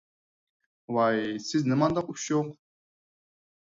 ۋاي 0.97 1.21
سىز 1.51 1.71
نېمانداق 1.71 2.13
ئۇششۇق! 2.17 2.55